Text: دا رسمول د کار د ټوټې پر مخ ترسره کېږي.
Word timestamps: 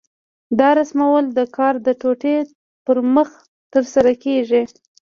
دا 0.59 0.69
رسمول 0.79 1.23
د 1.37 1.39
کار 1.55 1.75
د 1.85 1.87
ټوټې 2.01 2.37
پر 2.85 2.97
مخ 3.15 3.29
ترسره 3.73 4.11
کېږي. 4.23 4.63